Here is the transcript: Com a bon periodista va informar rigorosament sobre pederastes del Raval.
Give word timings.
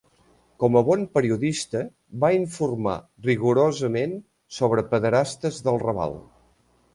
Com 0.61 0.75
a 0.79 0.81
bon 0.85 1.01
periodista 1.17 1.81
va 2.23 2.31
informar 2.37 2.95
rigorosament 3.27 4.17
sobre 4.59 4.87
pederastes 4.95 5.63
del 5.69 5.79
Raval. 5.87 6.19